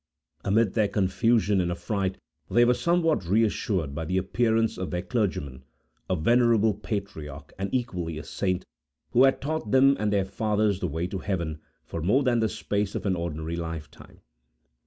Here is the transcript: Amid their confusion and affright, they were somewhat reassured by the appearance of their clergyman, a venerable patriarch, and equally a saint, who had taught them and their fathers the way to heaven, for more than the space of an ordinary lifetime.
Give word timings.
Amid 0.43 0.73
their 0.73 0.87
confusion 0.87 1.61
and 1.61 1.69
affright, 1.71 2.17
they 2.49 2.65
were 2.65 2.73
somewhat 2.73 3.23
reassured 3.27 3.93
by 3.93 4.03
the 4.03 4.17
appearance 4.17 4.79
of 4.79 4.89
their 4.89 5.03
clergyman, 5.03 5.63
a 6.09 6.15
venerable 6.15 6.73
patriarch, 6.73 7.53
and 7.59 7.71
equally 7.71 8.17
a 8.17 8.23
saint, 8.23 8.65
who 9.11 9.25
had 9.25 9.39
taught 9.41 9.69
them 9.69 9.95
and 9.99 10.11
their 10.11 10.25
fathers 10.25 10.79
the 10.79 10.87
way 10.87 11.05
to 11.05 11.19
heaven, 11.19 11.59
for 11.83 12.01
more 12.01 12.23
than 12.23 12.39
the 12.39 12.49
space 12.49 12.95
of 12.95 13.05
an 13.05 13.15
ordinary 13.15 13.55
lifetime. 13.55 14.21